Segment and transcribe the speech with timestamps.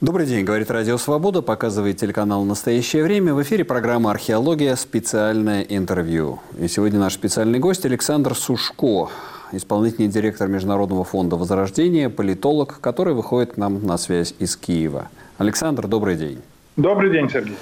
[0.00, 3.34] Добрый день, говорит Радио Свобода, показывает телеканал «Настоящее время».
[3.34, 4.74] В эфире программа «Археология.
[4.74, 6.40] Специальное интервью».
[6.58, 9.10] И сегодня наш специальный гость Александр Сушко,
[9.52, 15.10] исполнительный директор Международного фонда Возрождения, политолог, который выходит к нам на связь из Киева.
[15.36, 16.40] Александр, добрый день.
[16.76, 17.56] Добрый день, Сергей.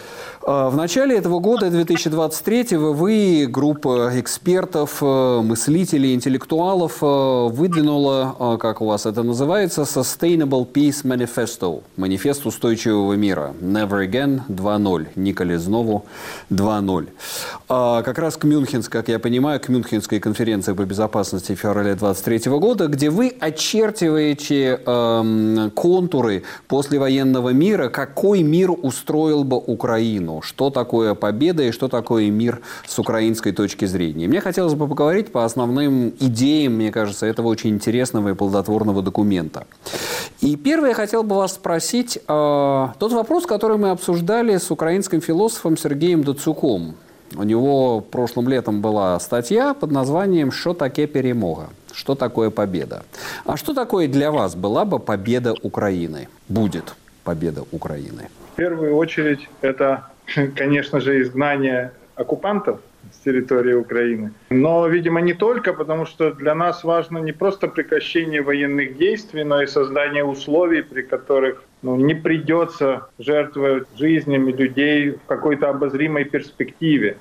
[0.46, 8.56] А, в начале этого года, 2023, вы, группа экспертов, э, мыслителей, интеллектуалов, э, выдвинула, э,
[8.58, 13.52] как у вас это называется, Sustainable Peace Manifesto, манифест устойчивого мира.
[13.60, 16.06] Never Again 2.0, Ника Лизнову
[16.50, 17.08] 2.0.
[17.68, 22.58] А, как раз к Мюнхенской, как я понимаю, к Мюнхенской конференции по безопасности февраля 2023
[22.58, 30.42] года, где вы очерчиваете э, контуры послевоенного мира, какой мир устроил бы Украину Украину.
[30.42, 34.28] Что такое победа и что такое мир с украинской точки зрения.
[34.28, 39.66] Мне хотелось бы поговорить по основным идеям, мне кажется, этого очень интересного и плодотворного документа.
[40.40, 45.20] И первое, я хотел бы вас спросить, э, тот вопрос, который мы обсуждали с украинским
[45.20, 46.94] философом Сергеем Дацуком.
[47.36, 53.02] У него прошлым летом была статья под названием «Что таке перемога?» Что такое победа?
[53.44, 56.28] А что такое для вас была бы победа Украины?
[56.48, 58.28] Будет победа Украины?
[58.52, 60.04] В первую очередь это
[60.56, 62.80] конечно же, изгнание оккупантов
[63.12, 64.32] с территории Украины.
[64.50, 69.62] Но, видимо, не только, потому что для нас важно не просто прекращение военных действий, но
[69.62, 77.16] и создание условий, при которых ну, не придется жертвовать жизнями людей в какой-то обозримой перспективе.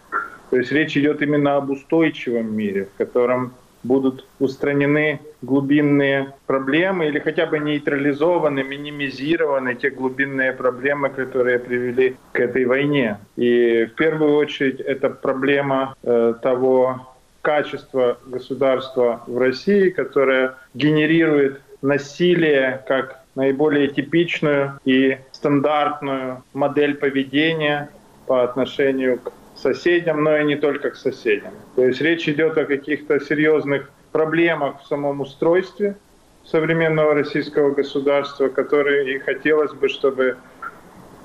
[0.50, 3.54] То есть речь идет именно об устойчивом мире, в котором
[3.88, 12.40] будут устранены глубинные проблемы или хотя бы нейтрализованы, минимизированы те глубинные проблемы, которые привели к
[12.40, 13.18] этой войне.
[13.36, 17.08] И в первую очередь это проблема э, того
[17.42, 27.90] качества государства в России, которое генерирует насилие как наиболее типичную и стандартную модель поведения
[28.26, 31.52] по отношению к соседям, но и не только к соседям.
[31.76, 35.96] То есть речь идет о каких-то серьезных проблемах в самом устройстве
[36.46, 40.38] современного российского государства, которые и хотелось бы, чтобы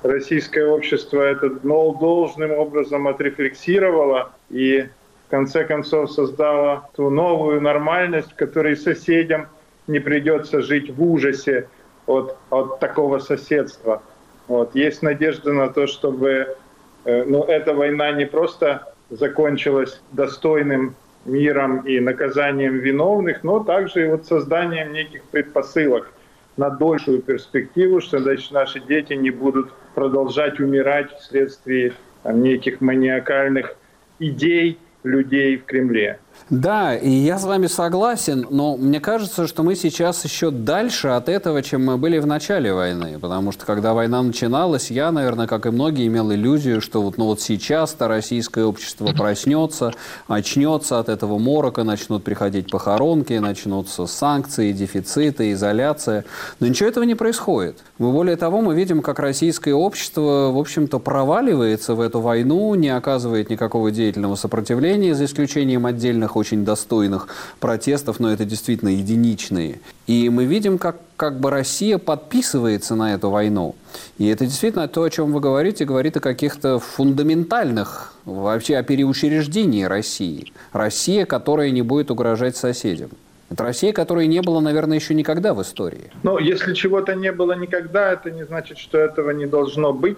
[0.03, 4.87] российское общество это должным образом отрефлексировало и
[5.27, 9.47] в конце концов создало ту новую нормальность, в которой соседям
[9.87, 11.67] не придется жить в ужасе
[12.05, 14.03] от, от такого соседства.
[14.47, 14.75] Вот.
[14.75, 16.57] Есть надежда на то, чтобы
[17.05, 24.25] но эта война не просто закончилась достойным миром и наказанием виновных, но также и вот
[24.25, 26.11] созданием неких предпосылок
[26.57, 31.93] на дольшую перспективу, что значит, наши дети не будут продолжать умирать вследствие
[32.23, 33.75] там, неких маниакальных
[34.19, 36.19] идей людей в Кремле.
[36.49, 41.29] Да, и я с вами согласен, но мне кажется, что мы сейчас еще дальше от
[41.29, 43.17] этого, чем мы были в начале войны.
[43.19, 47.25] Потому что когда война начиналась, я, наверное, как и многие, имел иллюзию, что вот, ну
[47.25, 49.93] вот сейчас-то российское общество проснется,
[50.27, 56.25] очнется от этого морока, начнут приходить похоронки, начнутся санкции, дефициты, изоляция.
[56.59, 57.79] Но ничего этого не происходит.
[57.97, 62.89] Мы, более того, мы видим, как российское общество, в общем-то, проваливается в эту войну, не
[62.89, 67.27] оказывает никакого деятельного сопротивления, за исключением отдельных отдельных очень достойных
[67.59, 69.79] протестов, но это действительно единичные.
[70.07, 73.75] И мы видим, как, как бы Россия подписывается на эту войну.
[74.17, 79.83] И это действительно то, о чем вы говорите, говорит о каких-то фундаментальных, вообще о переучреждении
[79.83, 80.51] России.
[80.73, 83.09] Россия, которая не будет угрожать соседям.
[83.49, 86.09] Это Россия, которой не было, наверное, еще никогда в истории.
[86.23, 90.17] Но если чего-то не было никогда, это не значит, что этого не должно быть.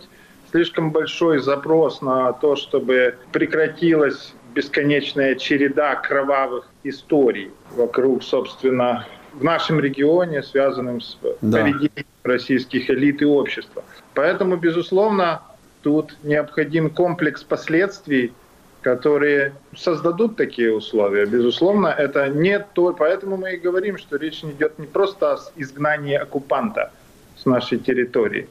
[0.52, 9.82] Слишком большой запрос на то, чтобы прекратилась бесконечная череда кровавых историй вокруг, собственно, в нашем
[9.82, 11.60] регионе, связанным с да.
[11.60, 13.84] поведением российских элит и общества.
[14.14, 15.42] Поэтому, безусловно,
[15.84, 18.34] тут необходим комплекс последствий,
[18.82, 21.26] которые создадут такие условия.
[21.26, 22.94] Безусловно, это не то.
[22.94, 26.92] Поэтому мы и говорим, что речь идет не просто о изгнании оккупанта
[27.36, 28.48] с нашей территории,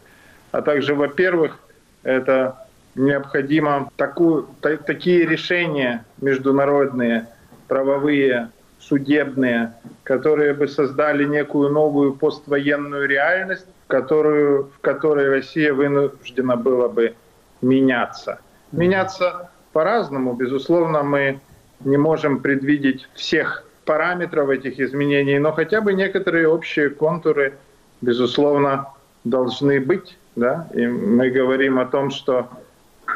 [0.53, 1.59] а также, во-первых,
[2.03, 2.64] это
[2.95, 7.29] необходимо такую, та, такие решения международные,
[7.69, 16.89] правовые, судебные, которые бы создали некую новую поствоенную реальность, которую, в которой Россия вынуждена была
[16.89, 17.15] бы
[17.63, 18.41] меняться.
[18.73, 20.35] Меняться по-разному.
[20.35, 21.41] Безусловно, мы
[21.81, 27.55] не можем предвидеть всех параметров этих изменений, но хотя бы некоторые общие контуры,
[28.01, 28.89] безусловно,
[29.25, 30.17] должны быть.
[30.37, 30.69] Да?
[30.75, 32.49] И мы говорим о том, что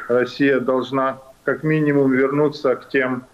[0.08, 3.24] Россия должна как минимум вернуться к тем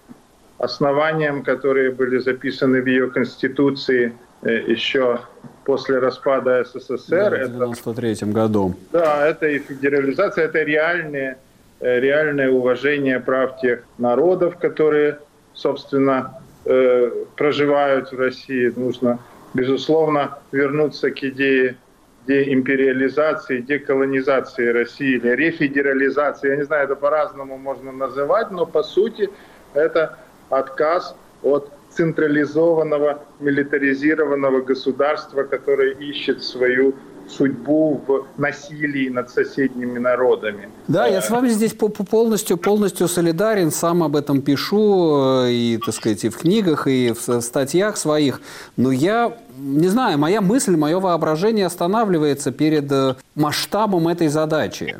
[0.59, 4.13] основаниям, которые были записаны в ее Конституции
[4.43, 5.21] э, еще
[5.65, 7.49] после распада СССР.
[7.49, 8.75] Да, в 1993 году.
[8.93, 11.39] Да, это и федерализация, это реальное,
[11.81, 15.19] э, реальное уважение прав тех народов, которые,
[15.55, 18.73] собственно, э, проживают в России.
[18.77, 19.19] Нужно,
[19.55, 21.77] безусловно, вернуться к идее
[22.27, 26.51] деимпериализации, деколонизации России или рефедерализации.
[26.51, 29.31] Я не знаю, это по-разному можно называть, но по сути
[29.75, 30.19] это
[30.51, 36.95] отказ от централизованного, милитаризированного государства, которое ищет свою
[37.29, 40.69] судьбу в насилии над соседними народами.
[40.89, 45.95] Да, я с вами здесь полностью, полностью солидарен, сам об этом пишу э, и, так
[45.95, 48.41] сказать, и в книгах, и в статьях своих.
[48.77, 54.97] Но я не знаю, моя мысль, мое воображение останавливается перед э, масштабом этой задачи.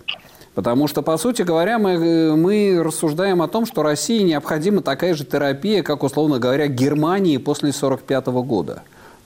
[0.55, 5.15] Потому что, по сути говоря, мы, э, мы рассуждаем о том, что России необходима такая
[5.15, 8.83] же терапия, как, условно говоря, Германии после 1945 года.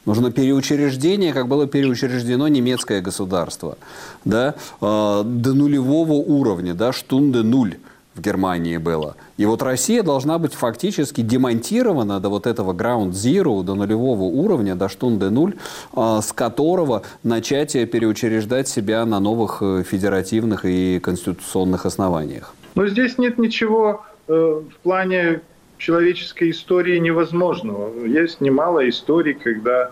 [0.07, 3.77] Нужно переучреждение, как было переучреждено немецкое государство,
[4.25, 7.77] да, э, до нулевого уровня, да, штунде нуль
[8.19, 9.17] в Германии было.
[9.37, 14.75] И вот Россия должна быть фактически демонтирована до вот этого ground zero, до нулевого уровня,
[14.75, 15.55] до штунде нуль,
[15.97, 22.55] э, с которого начать переучреждать себя на новых э, федеративных и конституционных основаниях.
[22.75, 25.41] Но здесь нет ничего э, в плане
[25.79, 28.05] человеческой истории невозможного.
[28.05, 29.91] Есть немало историй, когда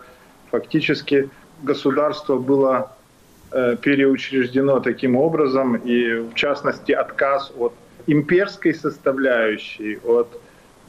[0.51, 1.31] фактически
[1.63, 2.93] государство было
[3.53, 7.73] э, переучреждено таким образом, и в частности отказ от
[8.07, 10.29] имперской составляющей, от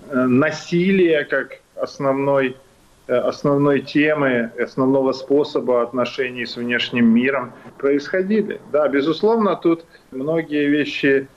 [0.10, 2.58] э, насилия как основной,
[3.08, 8.60] э, основной темы, основного способа отношений с внешним миром происходили.
[8.72, 11.28] Да, безусловно, тут многие вещи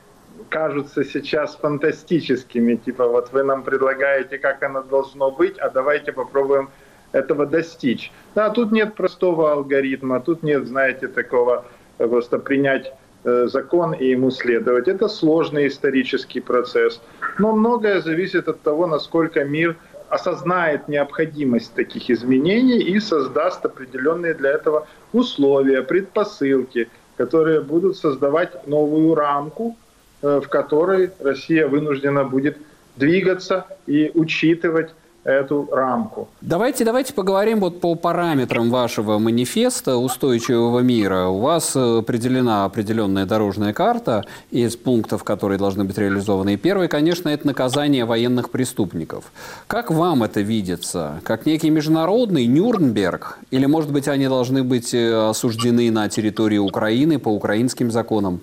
[0.49, 2.77] кажутся сейчас фантастическими.
[2.77, 6.71] Типа вот вы нам предлагаете, как оно должно быть, а давайте попробуем
[7.13, 8.13] этого достичь.
[8.35, 11.65] Да, тут нет простого алгоритма, тут нет, знаете, такого
[11.99, 12.93] э, просто принять
[13.25, 14.89] закон и ему следовать.
[14.89, 17.01] Это сложный исторический процесс.
[17.39, 19.77] Но многое зависит от того, насколько мир
[20.09, 29.15] осознает необходимость таких изменений и создаст определенные для этого условия, предпосылки, которые будут создавать новую
[29.15, 29.77] рамку,
[30.23, 32.59] Э, в которой Россия вынуждена будет
[32.97, 34.91] двигаться и учитывать
[35.25, 36.29] эту рамку.
[36.41, 41.27] Давайте, давайте поговорим вот по параметрам вашего манифеста устойчивого мира.
[41.27, 46.55] У вас определена определенная дорожная карта из пунктов, которые должны быть реализованы.
[46.55, 49.25] И первый, конечно, это наказание военных преступников.
[49.67, 51.21] Как вам это видится?
[51.23, 53.39] Как некий международный Нюрнберг?
[53.51, 58.41] Или, может быть, они должны быть э, осуждены на территории Украины по украинским законам?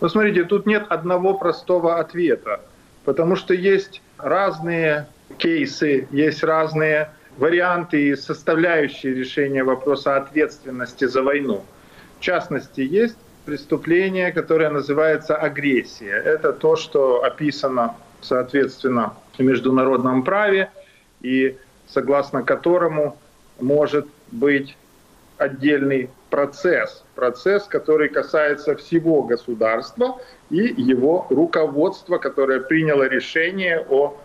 [0.00, 2.60] Ну, смотрите, тут нет одного простого ответа,
[3.04, 5.06] потому что есть разные
[5.38, 11.64] кейсы, есть разные варианты и составляющие решения вопроса ответственности за войну.
[12.18, 13.16] В частности, есть
[13.46, 16.14] преступление, которое называется агрессия.
[16.14, 20.70] Это то, что описано, соответственно, в международном праве
[21.22, 21.56] и
[21.88, 23.16] согласно которому
[23.58, 24.76] может быть
[25.38, 34.16] отдельный процесс, процесс, который касается всего государства и его руководства, которое приняло решение о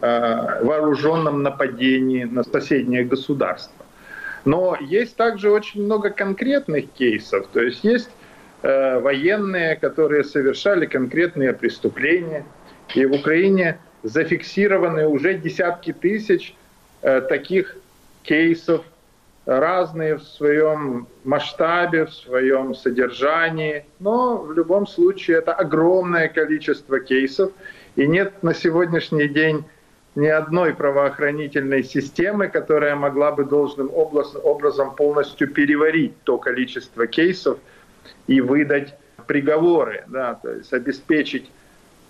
[0.00, 3.84] вооруженном нападении на соседнее государство.
[4.44, 8.10] Но есть также очень много конкретных кейсов, то есть есть
[8.62, 12.44] э, военные, которые совершали конкретные преступления,
[12.94, 16.54] и в Украине зафиксированы уже десятки тысяч
[17.02, 17.76] э, таких
[18.22, 18.82] кейсов
[19.46, 27.52] разные в своем масштабе, в своем содержании, но в любом случае это огромное количество кейсов,
[27.96, 29.64] и нет на сегодняшний день
[30.20, 37.58] ни одной правоохранительной системы, которая могла бы должным образом полностью переварить то количество кейсов
[38.26, 38.94] и выдать
[39.26, 41.50] приговоры, да, то есть обеспечить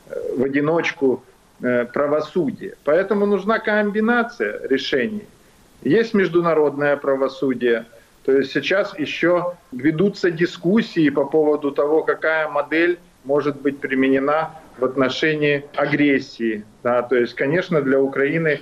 [0.08, 1.22] э, в одиночку
[1.62, 2.74] э, правосудие.
[2.84, 5.26] Поэтому нужна комбинация решений–
[5.82, 7.86] есть международное правосудие.
[8.24, 14.84] То есть сейчас еще ведутся дискуссии по поводу того, какая модель может быть применена в
[14.84, 16.64] отношении агрессии.
[16.82, 18.60] Да, то есть, конечно, для Украины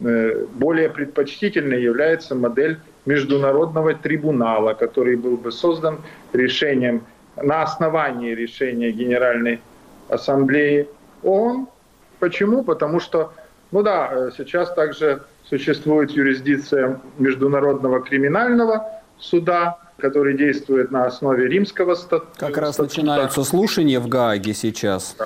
[0.00, 5.98] э, более предпочтительной является модель международного трибунала, который был бы создан
[6.32, 7.02] решением
[7.36, 9.60] на основании решения Генеральной
[10.08, 10.88] Ассамблеи
[11.22, 11.68] ООН.
[12.18, 12.62] Почему?
[12.62, 13.32] Потому что,
[13.70, 18.86] ну да, э, сейчас также существует юрисдикция Международного криминального
[19.18, 22.32] суда, который действует на основе римского статута.
[22.38, 25.16] Как раз начинаются слушания в Гааге сейчас.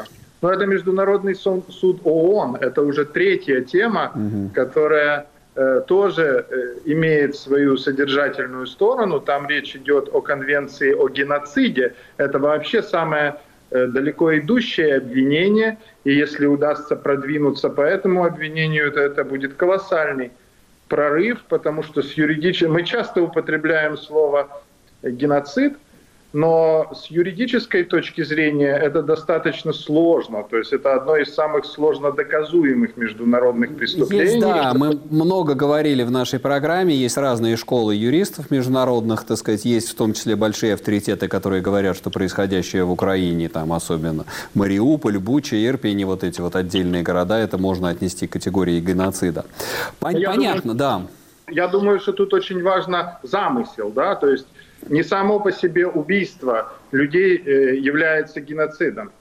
[0.45, 4.51] Но это Международный суд ООН, это уже третья тема, угу.
[4.55, 9.21] которая э, тоже э, имеет свою содержательную сторону.
[9.21, 11.95] Там речь идет о конвенции о геноциде.
[12.19, 13.37] Это вообще самое
[13.71, 15.79] э, далеко идущее обвинение.
[16.05, 20.31] И если удастся продвинуться по этому обвинению, то это будет колоссальный
[20.89, 22.71] прорыв, потому что с юридическим...
[22.71, 24.51] Мы часто употребляем слово
[25.03, 25.73] геноцид,
[26.35, 30.43] но с юридической точки зрения это достаточно сложно.
[30.43, 34.25] То есть это одно из самых сложно доказуемых международных преступлений.
[34.25, 39.65] Есть, да, мы много говорили в нашей программе, есть разные школы юристов международных, так сказать,
[39.65, 44.25] есть в том числе большие авторитеты, которые говорят, что происходящее в Украине, там особенно
[44.55, 49.45] Мариуполь, Буча, Ирпень и вот эти вот отдельные города, это можно отнести к категории геноцида.
[50.01, 51.03] Пон- понятно, думаю, да.
[51.49, 54.47] Я думаю, что тут очень важно замысел, да, то есть
[54.89, 59.13] не само по себе убийство людей э, является геноцидом.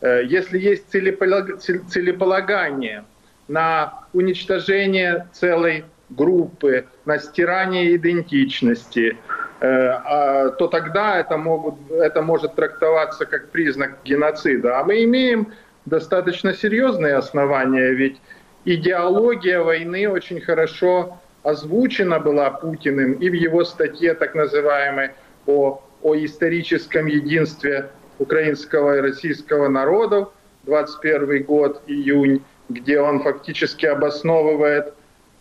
[0.00, 3.04] Э, если есть целеполагание
[3.48, 9.16] на уничтожение целой группы, на стирание идентичности,
[9.60, 14.80] э, а, то тогда это, могут, это может трактоваться как признак геноцида.
[14.80, 15.52] А мы имеем
[15.86, 18.20] достаточно серьезные основания, ведь
[18.64, 25.10] идеология войны очень хорошо озвучена была Путиным и в его статье так называемой
[25.46, 30.30] о, о историческом единстве украинского и российского народов,
[30.64, 34.92] 21 год, июнь, где он фактически обосновывает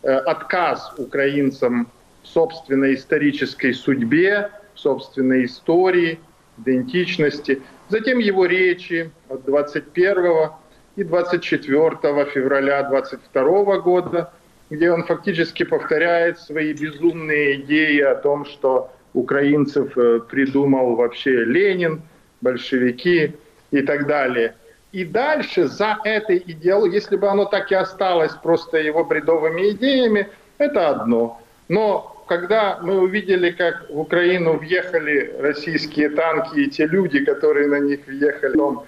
[0.03, 1.89] э, отказ украинцам
[2.23, 6.19] в собственной исторической судьбе, в собственной истории,
[6.57, 7.61] идентичности.
[7.89, 10.51] Затем его речи от 21
[10.95, 14.31] и 24 февраля 22 года–
[14.69, 22.01] где он фактически повторяет свои безумные идеи о том, что украинцев э, придумал вообще Ленин,
[22.41, 23.33] большевики
[23.71, 24.55] и так далее.
[24.91, 30.29] И дальше за этой идеологией, если бы оно так и осталось просто его бредовыми идеями,
[30.57, 31.41] это одно.
[31.67, 37.79] Но когда мы увидели, как в Украину въехали российские танки, и те люди, которые на
[37.79, 38.83] них въехали, он,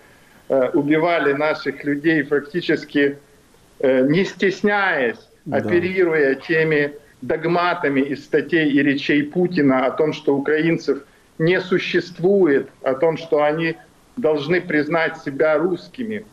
[0.50, 3.18] э, убивали наших людей фактически
[3.80, 5.58] э, не стесняясь, да.
[5.58, 11.04] оперируя теми догматами из статей и речей Путина о том, что украинцев
[11.38, 13.76] не существует, о том, что они
[14.18, 16.26] должны признать себя русскими.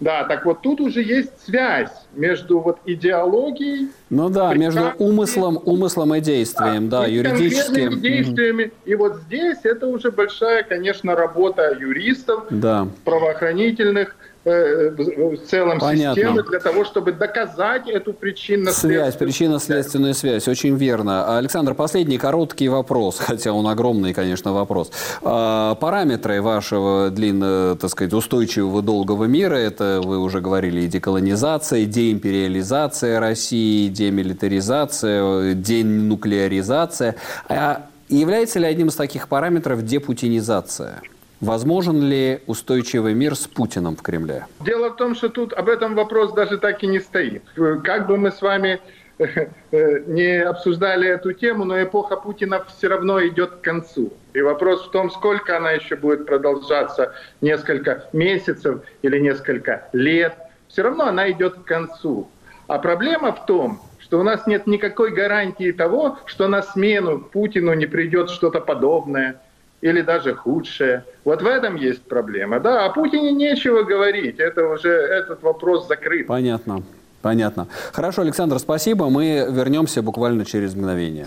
[0.00, 3.88] Да, так вот тут уже есть связь между вот идеологией.
[4.10, 8.00] Ну да, между умыслом, умыслом и действием, да, да юридическим.
[8.00, 8.70] действиями.
[8.84, 12.86] И вот здесь это уже большая, конечно, работа юристов, да.
[13.04, 14.14] правоохранительных
[14.48, 16.14] в целом Понятно.
[16.14, 19.16] системы для того, чтобы доказать эту причинно-следственную связь.
[19.16, 21.38] Причинно-следственную связь, очень верно.
[21.38, 24.90] Александр, последний короткий вопрос, хотя он огромный, конечно, вопрос.
[25.22, 31.80] А, параметры вашего длинно, так сказать, устойчивого долгого мира, это вы уже говорили, и деколонизация,
[31.80, 37.16] и деимпериализация России, демилитаризация, денуклеаризация.
[37.48, 41.02] А является ли одним из таких параметров депутинизация?
[41.40, 44.46] Возможен ли устойчивый мир с Путиным в Кремле?
[44.60, 47.44] Дело в том, что тут об этом вопрос даже так и не стоит.
[47.84, 48.80] Как бы мы с вами
[49.18, 54.12] э, э, не обсуждали эту тему, но эпоха Путина все равно идет к концу.
[54.34, 60.36] И вопрос в том, сколько она еще будет продолжаться, несколько месяцев или несколько лет.
[60.66, 62.28] Все равно она идет к концу.
[62.66, 67.74] А проблема в том, что у нас нет никакой гарантии того, что на смену Путину
[67.74, 69.40] не придет что-то подобное–
[69.80, 71.04] или даже худшее.
[71.24, 72.60] Вот в этом есть проблема.
[72.60, 74.38] Да, о Путине нечего говорить.
[74.38, 76.26] Это уже этот вопрос закрыт.
[76.26, 76.82] Понятно.
[77.22, 77.66] Понятно.
[77.92, 79.08] Хорошо, Александр, спасибо.
[79.10, 81.26] Мы вернемся буквально через мгновение.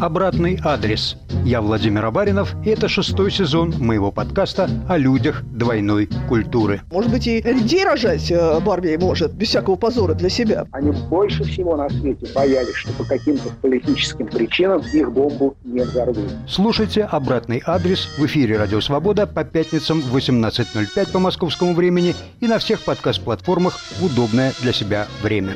[0.00, 6.80] Обратный адрес– я Владимир Абаринов, и это шестой сезон моего подкаста о людях двойной культуры.
[6.90, 10.66] Может быть, и людей рожать э, Барби может, без всякого позора для себя.
[10.72, 16.30] Они больше всего на свете боялись, что по каким-то политическим причинам их бомбу не взорвут.
[16.48, 22.46] Слушайте «Обратный адрес» в эфире «Радио Свобода» по пятницам в 18.05 по московскому времени и
[22.46, 25.54] на всех подкаст-платформах в удобное для себя время.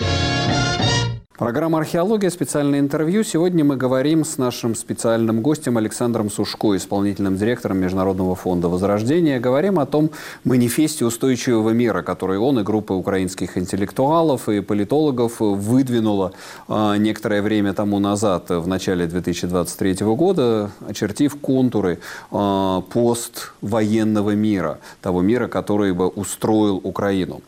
[1.38, 2.30] Программа «Археология.
[2.30, 3.22] Специальное интервью».
[3.22, 9.38] Сегодня мы говорим с нашим специальным гостем Александром Сушко, исполнительным директором Международного фонда Возрождения.
[9.38, 10.10] Говорим о том
[10.42, 16.32] манифесте устойчивого мира, который он и группа украинских интеллектуалов и политологов выдвинула
[16.66, 22.00] э, некоторое время тому назад, в начале 2023 года, очертив контуры
[22.32, 27.42] э, поствоенного мира, того мира, который бы устроил Украину.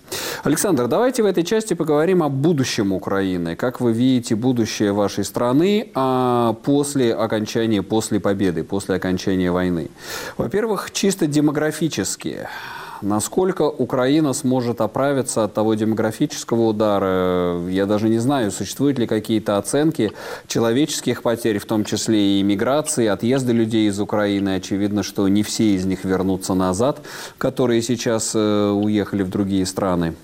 [0.45, 3.57] Александр, давайте в этой части поговорим о будущем Украины.
[3.57, 9.89] Как вы видите будущее вашей страны а, после окончания, после победы, после окончания войны?
[10.37, 12.49] Во-первых, чисто демографически.
[13.03, 17.59] Насколько Украина сможет оправиться от того демографического удара?
[17.69, 20.13] Я даже не знаю, существуют ли какие-то оценки
[20.47, 24.57] человеческих потерь, в том числе и миграции, отъезда людей из Украины.
[24.57, 27.01] Очевидно, что не все из них вернутся назад,
[27.39, 30.15] которые сейчас э, уехали в другие страны.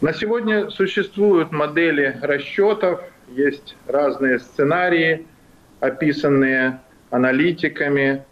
[0.00, 5.26] На сегодня существуют модели расчетов, есть разные сценарии,
[5.80, 6.80] описанные
[7.10, 8.24] аналитиками.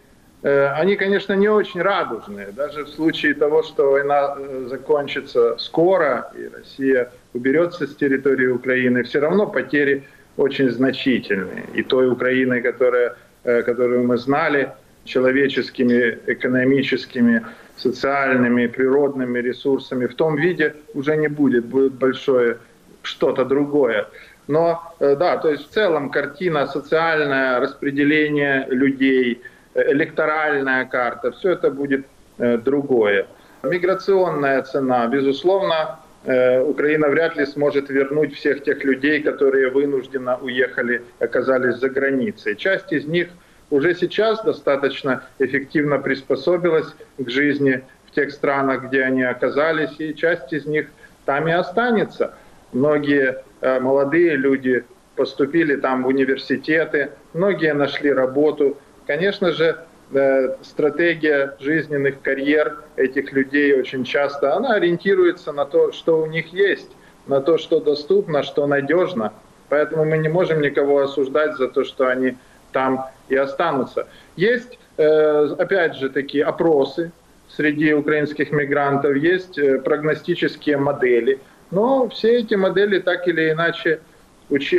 [0.42, 2.52] Э, они, конечно, не очень радужные.
[2.52, 9.02] Даже в случае того, что война э, закончится скоро, и Россия уберется с территории Украины,
[9.02, 10.04] все равно потери
[10.38, 11.64] очень значительные.
[11.74, 14.72] И той Украины, которая, э, которую мы знали,
[15.04, 17.44] человеческими, экономическими,
[17.80, 22.58] социальными, природными ресурсами в том виде уже не будет, будет большое
[23.02, 24.06] что-то другое.
[24.48, 29.40] Но да, то есть в целом картина социальное распределение людей,
[29.74, 32.06] электоральная карта, все это будет
[32.38, 33.26] другое.
[33.62, 41.76] Миграционная цена, безусловно, Украина вряд ли сможет вернуть всех тех людей, которые вынужденно уехали, оказались
[41.76, 42.56] за границей.
[42.56, 43.28] Часть из них–
[43.70, 50.52] уже сейчас достаточно эффективно приспособилась к жизни в тех странах, где они оказались, и часть
[50.52, 50.88] из них
[51.26, 52.34] там и останется.
[52.72, 54.84] Многие э, молодые люди
[55.16, 58.78] поступили там в университеты, многие нашли работу.
[59.06, 59.78] Конечно же,
[60.12, 66.52] э, стратегия жизненных карьер этих людей очень часто, она ориентируется на то, что у них
[66.52, 66.90] есть,
[67.26, 69.32] на то, что доступно, что надежно.
[69.68, 72.36] Поэтому мы не можем никого осуждать за то, что они
[72.72, 74.06] там и останутся.
[74.36, 77.12] Есть, э, опять же, такие опросы
[77.48, 81.38] среди украинских мигрантов, есть э, прогностические модели,
[81.70, 84.00] но все эти модели так или иначе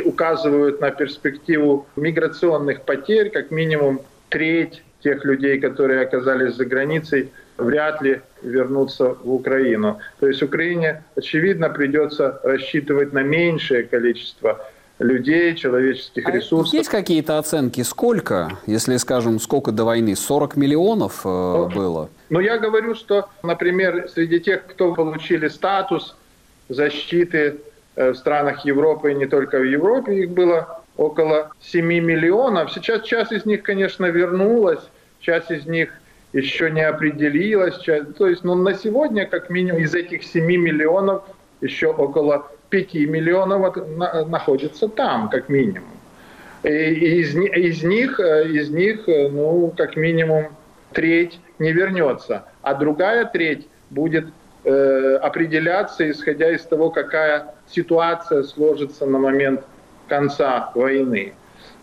[0.04, 8.02] указывают на перспективу миграционных потерь, как минимум треть тех людей, которые оказались за границей, вряд
[8.02, 9.98] ли вернутся в Украину.
[10.18, 14.66] То есть Украине, очевидно, придется рассчитывать на меньшее количество
[15.00, 16.74] людей, человеческих а ресурсов.
[16.74, 22.10] Есть какие-то оценки, сколько, если, скажем, сколько до войны, 40 миллионов э, ну, было?
[22.28, 26.14] Ну, я говорю, что, например, среди тех, кто получили статус
[26.68, 27.56] защиты
[27.96, 32.70] э, в странах Европы, и не только в Европе, их было около 7 миллионов.
[32.72, 34.82] Сейчас часть из них, конечно, вернулась,
[35.20, 35.88] часть из них
[36.34, 37.78] еще не определилась.
[37.78, 41.22] Часть, то есть ну, на сегодня, как минимум, из этих 7 миллионов
[41.62, 43.76] еще около 5 миллионов
[44.28, 45.90] находится там, как минимум.
[46.62, 50.48] И из, из них, э, из них, э, ну, как минимум,
[50.92, 54.26] треть не вернется, а другая треть будет
[54.64, 59.62] э, определяться, исходя из того, какая ситуация сложится на момент
[60.08, 61.32] конца войны.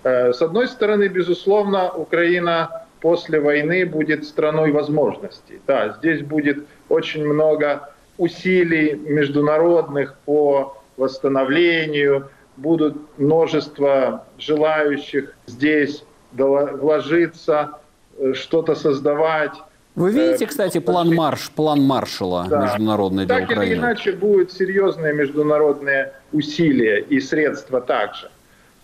[0.03, 5.59] Э, с одной стороны, безусловно, Украина после войны будет страной возможностей.
[5.67, 17.79] Да, здесь будет очень много усилий международных по восстановлению, будут множество желающих здесь вложиться,
[18.17, 19.53] э, что-то создавать.
[19.95, 22.63] Вы видите, э, кстати, план марш, план маршала да.
[22.65, 23.65] международный для так Украины?
[23.65, 28.29] Так или иначе будут серьезные международные усилия и средства также.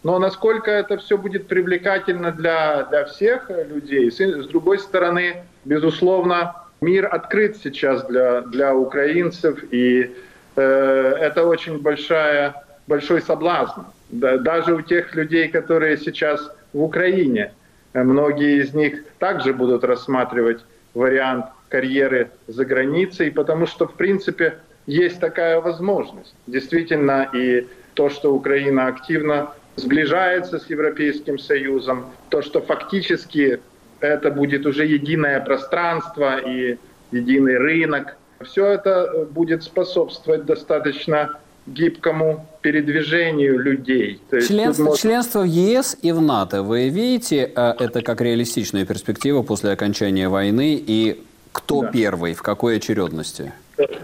[0.04, 7.08] Но насколько это все будет привлекательно для, для всех людей, с другой стороны, безусловно, мир
[7.12, 10.12] открыт сейчас для, для украинцев, и
[10.56, 12.56] э, это очень большая,
[12.88, 13.82] большой соблазн.
[14.10, 17.54] Да, даже у тех людей, которые сейчас в Украине,
[17.94, 25.20] многие из них также будут рассматривать вариант карьеры за границей, потому что, в принципе, есть
[25.20, 26.36] такая возможность.
[26.46, 33.60] Действительно, и то, что Украина активно сближается с Европейским Союзом, то, что фактически
[34.04, 36.78] это будет уже единое пространство и
[37.12, 38.18] единый рынок.
[38.42, 44.20] Все это будет способствовать достаточно гибкому передвижению людей.
[44.30, 45.02] То есть Членство, может...
[45.02, 46.62] членство в ЕС и в НАТО.
[46.62, 50.84] Вы видите э, это как реалистичную перспективу после окончания войны?
[50.86, 51.92] И кто да.
[51.92, 53.54] первый, в какой очередности?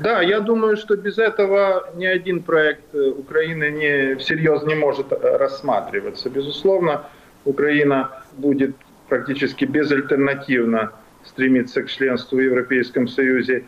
[0.01, 5.11] Да, я думаю, что без этого ни один проект э, Украины не, всерьез не может
[5.11, 6.29] э, рассматриваться.
[6.29, 7.03] Безусловно,
[7.43, 8.75] Украина будет
[9.09, 10.91] практически безальтернативно
[11.25, 13.65] стремиться к членству в Европейском Союзе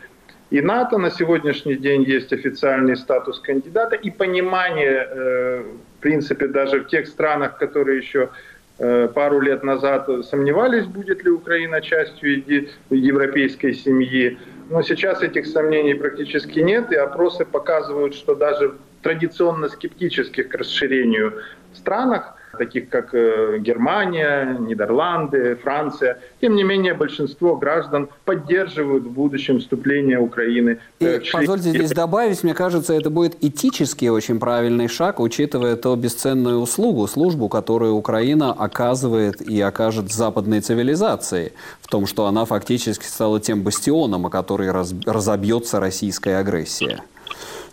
[0.50, 0.98] и НАТО.
[0.98, 5.62] На сегодняшний день есть официальный статус кандидата и понимание, э,
[5.98, 8.30] в принципе, даже в тех странах, которые еще
[8.78, 12.44] э, пару лет назад сомневались, будет ли Украина частью
[12.90, 14.38] европейской семьи.
[14.70, 20.54] Но сейчас этих сомнений практически нет, и опросы показывают, что даже в традиционно скептических к
[20.54, 21.42] расширению
[21.74, 26.18] странах таких как э, Германия, Нидерланды, Франция.
[26.40, 30.78] Тем не менее, большинство граждан поддерживают в будущем вступление Украины.
[31.00, 36.58] И позвольте здесь добавить, мне кажется, это будет этически очень правильный шаг, учитывая то бесценную
[36.58, 43.40] услугу, службу, которую Украина оказывает и окажет западной цивилизации, в том, что она фактически стала
[43.40, 47.02] тем бастионом, о который разобьется российская агрессия.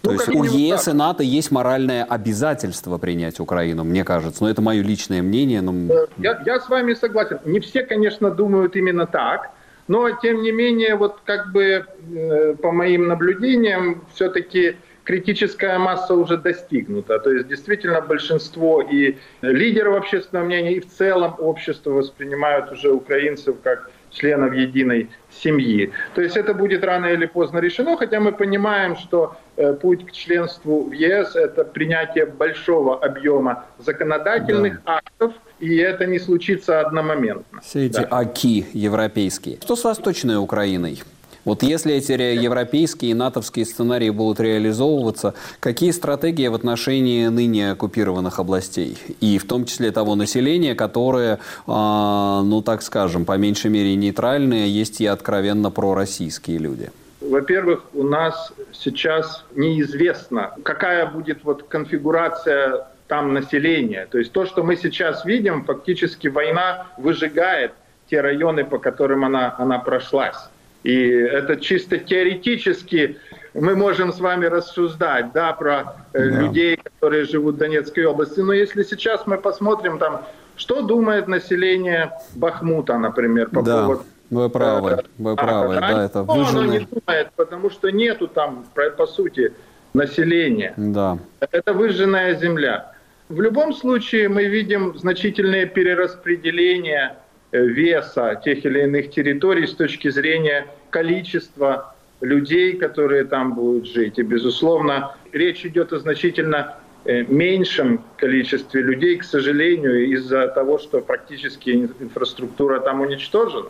[0.02, 0.94] То ну, есть у ЕС так.
[0.94, 4.44] и НАТО есть моральное обязательство принять Украину, мне кажется.
[4.44, 5.62] Но это мое личное мнение.
[5.62, 5.74] Но...
[5.94, 7.40] Э, я, я с вами согласен.
[7.46, 9.52] Не все, конечно, думают именно так.
[9.88, 11.86] Но, тем не менее, вот как бы
[12.16, 17.18] э, по моим наблюдениям, все-таки критическая масса уже достигнута.
[17.20, 23.56] То есть действительно большинство и лидеров общественного мнения, и в целом общество воспринимают уже украинцев
[23.64, 25.92] как членов единой семьи.
[26.16, 30.12] То есть это будет рано или поздно решено, хотя мы понимаем, что э, путь к
[30.12, 34.98] членству в ЕС– это принятие большого объема законодательных да.
[34.98, 37.62] актов, и это не случится одномоментно.
[37.62, 38.08] Все эти да.
[38.12, 39.58] АКИ европейские.
[39.62, 41.04] Что с Восточной Украиной?
[41.46, 48.40] Вот если эти европейские и натовские сценарии будут реализовываться, какие стратегии в отношении ныне оккупированных
[48.40, 48.98] областей?
[49.22, 54.66] И в том числе того населения, которое, а, ну так скажем, по меньшей мере нейтральное,
[54.66, 56.92] есть и откровенно пророссийские люди?
[57.22, 64.08] Во-первых, у нас сейчас неизвестно, какая будет вот конфигурация там населения.
[64.10, 67.74] То есть то, что мы сейчас видим, фактически война выжигает
[68.10, 70.38] те районы, по которым она, она прошлась.
[70.84, 73.18] И это чисто теоретически
[73.54, 76.42] мы можем с вами рассуждать да, про э, да.
[76.42, 78.40] людей, которые живут в Донецкой области.
[78.40, 80.22] Но если сейчас мы посмотрим, там,
[80.56, 83.82] что думает население Бахмута, например, по да.
[83.82, 86.64] поводу вы правы, э, вы правы, а, да, это выжженное...
[86.64, 88.64] Оно не думает, потому что нету там,
[88.96, 89.54] по сути,
[89.94, 90.74] населения.
[90.78, 91.18] Да.
[91.40, 92.94] Это выжженная земля.
[93.28, 97.16] В любом случае мы видим значительное перераспределение
[97.52, 104.20] веса тех или иных территорий с точки зрения количества людей, которые там будут жить.
[104.20, 111.02] И, безусловно, речь идет о значительно э, меньшем количестве людей, к сожалению, из-за того, что
[111.02, 113.70] практически инфраструктура там уничтожена.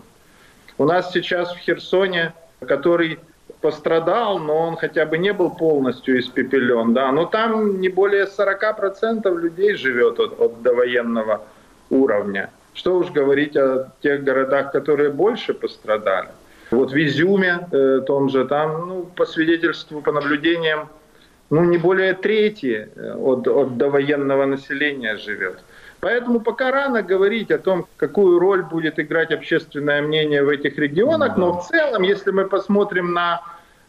[0.77, 2.33] У нас сейчас в Херсоне,
[2.65, 3.19] который
[3.61, 9.37] пострадал, но он хотя бы не был полностью испепелен, да, но там не более 40%
[9.37, 11.41] людей живет от, от довоенного
[11.89, 12.49] уровня.
[12.79, 16.29] Что уж говорить о тех городах, которые больше пострадали.
[16.71, 20.87] Вот в Изюме, э, том же, там, ну, по свидетельству, по наблюдениям,
[21.49, 25.59] ну, не более трети э, от, от довоенного населения живет.
[25.99, 31.35] Поэтому пока рано говорить о том, какую роль будет играть общественное мнение в этих регионах,
[31.35, 33.41] но в целом, если мы посмотрим на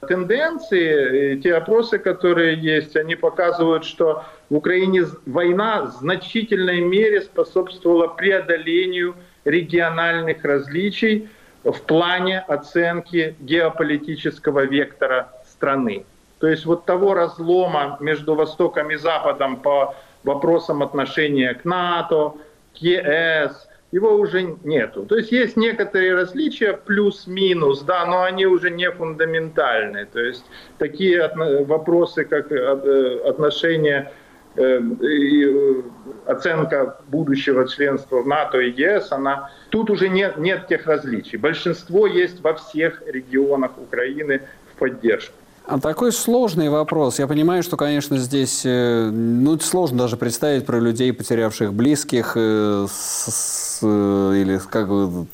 [0.06, 8.08] тенденции, те опросы, которые есть, они показывают, что в Украине война в значительной мере способствовала
[8.08, 11.28] преодолению региональных различий
[11.64, 16.04] в плане оценки геополитического вектора страны.
[16.38, 22.34] То есть вот того разлома между Востоком и Западом по вопросам отношения к НАТО,
[22.74, 25.04] к ЕС, его уже нету.
[25.04, 30.06] То есть есть некоторые различия, плюс-минус, да, но они уже не фундаментальные.
[30.06, 30.44] То есть
[30.78, 31.30] такие
[31.64, 34.12] вопросы, как э, отношения
[34.54, 35.82] э, и э,
[36.26, 41.38] оценка будущего членства в НАТО и ЕС, она тут уже нет, нет тех различий.
[41.38, 45.34] Большинство есть во всех регионах Украины в поддержку.
[45.66, 47.18] А такой сложный вопрос.
[47.18, 52.86] Я понимаю, что, конечно, здесь э, ну, сложно даже представить про людей, потерявших близких, э,
[52.90, 55.26] с, с, или как бы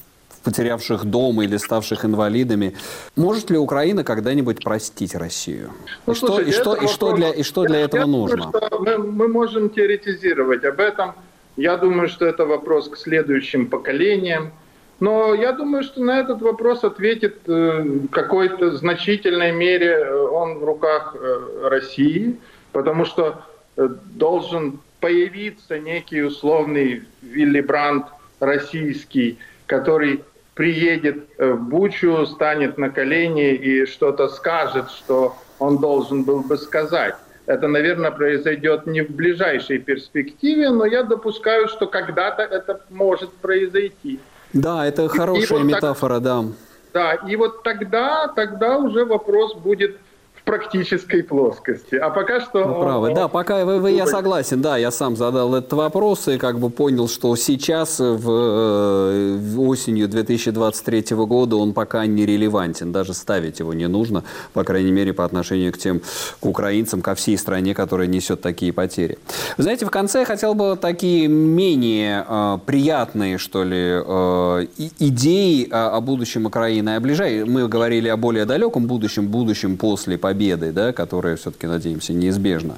[0.47, 2.77] потерявших дом или ставших инвалидами.
[3.17, 5.71] Может ли Украина когда-нибудь простить Россию?
[6.07, 8.37] Ну, и, слушайте, что, и, что, и, что для, и что для этого я нужно?
[8.37, 11.15] Думаю, что мы, мы можем теоретизировать об этом.
[11.57, 14.53] Я думаю, что это вопрос к следующим поколениям.
[14.99, 20.59] Но я думаю, что на этот вопрос ответит э, в какой-то значительной мере э, он
[20.59, 22.37] в руках э, России,
[22.73, 23.43] потому что
[23.77, 28.07] должен появиться некий условный Вилли Брандт
[28.41, 36.41] российский, который приедет в Бучу, станет на колени и что-то скажет, что он должен был
[36.41, 37.17] бы сказать.
[37.45, 44.21] Это, наверное, произойдет не в ближайшей перспективе, но я допускаю, что когда-то это может произойти.
[44.61, 46.45] Да, это хорошая и, вот метафора, так, да.
[46.93, 49.99] Да, и вот тогда, тогда уже вопрос будет
[50.47, 51.97] практической плоскости.
[51.97, 52.65] А пока что...
[52.65, 53.15] Вы правы.
[53.15, 54.63] Да, пока вы, вы, я согласен.
[54.63, 59.61] Да, я сам задал этот вопрос и как бы понял, что сейчас, в, э, в
[59.63, 62.93] осенью 2023 года, он пока не релевантен.
[62.93, 66.01] Даже ставить его не нужно, по крайней мере, по отношению к тем,
[66.41, 69.19] к украинцам, ко всей стране, которая несет такие потери.
[69.57, 74.67] Вы знаете, в конце я хотел бы такие менее э, приятные, что ли, э,
[75.01, 76.91] идеи о, о будущем Украины.
[76.91, 77.43] О ближай...
[77.43, 82.75] Мы говорили о более далеком будущем, будущем после победы победы, да, которая все-таки, надеемся, неизбежна.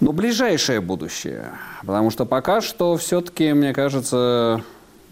[0.00, 1.44] Но ближайшее будущее.
[1.82, 4.62] Потому что пока что все-таки, мне кажется,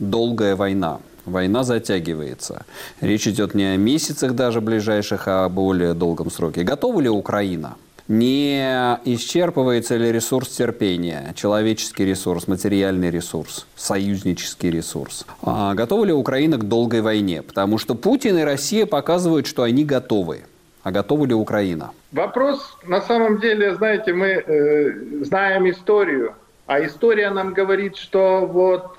[0.00, 0.98] долгая война.
[1.24, 2.64] Война затягивается.
[3.00, 6.64] Речь идет не о месяцах даже ближайших, а о более долгом сроке.
[6.64, 7.76] Готова ли Украина?
[8.08, 15.24] Не исчерпывается ли ресурс терпения, человеческий ресурс, материальный ресурс, союзнический ресурс?
[15.42, 17.40] А готова ли Украина к долгой войне?
[17.40, 20.42] Потому что Путин и Россия показывают, что они готовы.
[20.84, 21.90] А готова ли Украина?
[22.12, 26.34] Вопрос, на самом деле, знаете, мы э, знаем историю,
[26.66, 28.94] а история нам говорит, что вот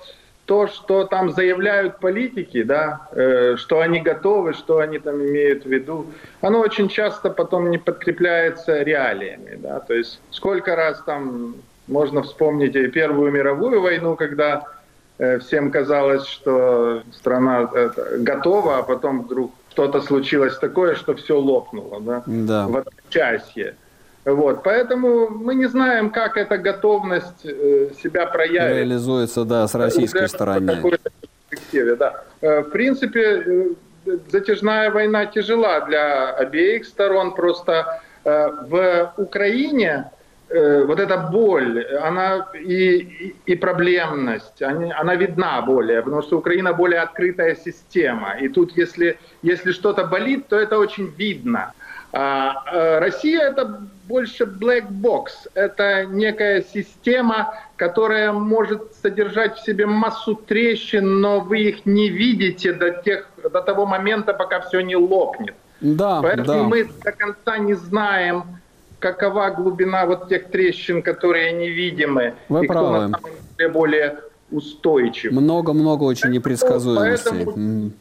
[0.45, 5.69] то, что там заявляют политики, да, э, что они готовы, что они там имеют в
[5.69, 6.07] виду,
[6.41, 11.55] оно очень часто потом не подкрепляется реалиями, да, то есть сколько раз там
[11.87, 14.63] можно вспомнить и Первую мировую войну, когда
[15.19, 21.37] э, всем казалось, что страна это, готова, а потом вдруг что-то случилось такое, что все
[21.37, 22.67] лопнуло, да, да.
[22.67, 23.75] в одночасье.
[24.23, 28.77] Вот, поэтому мы не знаем, как эта готовность э, себя проявит.
[28.77, 30.81] Реализуется, да, с российской стороны.
[31.73, 32.23] Да.
[32.41, 33.69] Э, в принципе, э,
[34.31, 37.35] затяжная война тяжела для обеих сторон.
[37.35, 40.09] Просто в Украине
[40.85, 47.01] вот эта боль, она и, и, проблемность, они, она видна более, потому что Украина более
[47.01, 48.37] открытая система.
[48.41, 51.73] И тут, если, если что-то болит, то это очень видно.
[52.13, 55.49] А, а Россия это больше black box.
[55.53, 62.71] Это некая система, которая может содержать в себе массу трещин, но вы их не видите
[62.73, 65.55] до, тех, до того момента, пока все не лопнет.
[65.81, 66.63] Да, Поэтому да.
[66.63, 68.43] мы до конца не знаем,
[68.99, 72.33] какова глубина вот тех трещин, которые невидимы.
[72.49, 72.87] Вы и правы.
[72.87, 74.19] кто на самом деле более
[74.51, 75.31] устойчив.
[75.31, 77.45] Много-много очень непредсказуемостей.
[77.45, 77.91] Поэтому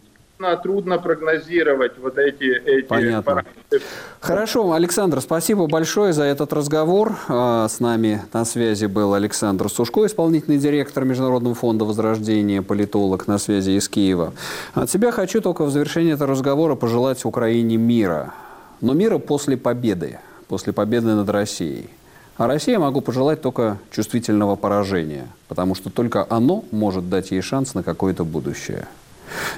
[0.63, 3.23] трудно прогнозировать вот эти, эти Понятно.
[3.23, 3.81] параметры.
[4.21, 7.17] Хорошо, Александр, спасибо большое за этот разговор.
[7.29, 13.39] А, С нами на связи был Александр Сушко, исполнительный директор Международного фонда возрождения, политолог на
[13.39, 14.35] связи из Киева.
[14.75, 18.35] От себя хочу только в завершении этого разговора пожелать Украине мира.
[18.81, 21.91] Но мира после победы, после победы над Россией.
[22.37, 27.75] А России могу пожелать только чувствительного поражения, потому что только оно может дать ей шанс
[27.75, 28.89] на какое-то будущее.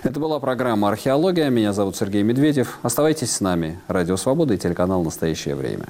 [0.02, 1.48] Это была программа «Археология».
[1.48, 2.78] Меня зовут Сергей Медведев.
[2.82, 3.80] Оставайтесь с нами.
[3.88, 5.86] Радио «Свобода» и телеканал «Настоящее время».